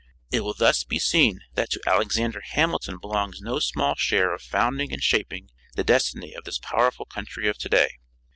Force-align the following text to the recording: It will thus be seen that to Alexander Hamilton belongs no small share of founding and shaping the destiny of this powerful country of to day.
It 0.31 0.39
will 0.39 0.55
thus 0.55 0.83
be 0.83 0.97
seen 0.97 1.43
that 1.53 1.69
to 1.69 1.81
Alexander 1.85 2.41
Hamilton 2.41 2.97
belongs 2.97 3.39
no 3.39 3.59
small 3.59 3.93
share 3.93 4.33
of 4.33 4.41
founding 4.41 4.91
and 4.91 5.03
shaping 5.03 5.51
the 5.75 5.83
destiny 5.83 6.33
of 6.33 6.43
this 6.43 6.57
powerful 6.57 7.05
country 7.05 7.47
of 7.47 7.59
to 7.59 7.69
day. 7.69 7.97